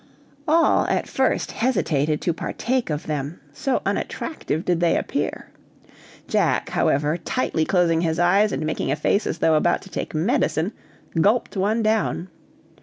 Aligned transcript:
All 0.47 0.87
at 0.87 1.07
first 1.07 1.51
hesitated 1.51 2.21
to 2.21 2.33
partake 2.33 2.89
of 2.89 3.05
them, 3.05 3.39
so 3.53 3.83
unattractive 3.85 4.65
did 4.65 4.79
they 4.79 4.97
appear. 4.97 5.51
Jack, 6.27 6.69
however, 6.69 7.17
tightly 7.19 7.65
closing 7.65 8.01
his 8.01 8.17
eyes 8.17 8.51
and 8.51 8.65
making 8.65 8.91
a 8.91 8.95
face 8.95 9.27
as 9.27 9.37
though 9.37 9.53
about 9.53 9.83
to 9.83 9.91
take 9.91 10.15
medicine, 10.15 10.71
gulped 11.21 11.55
one 11.55 11.83
down. 11.83 12.29